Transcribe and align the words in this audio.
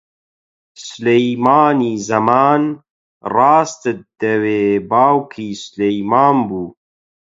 سولەیمانی 0.85 1.93
زەمان، 2.09 2.63
ڕاستت 3.33 3.99
دەوێ، 4.21 4.63
باوکی 4.89 5.47
سولەیمان 5.61 6.37
بوو 6.47 6.67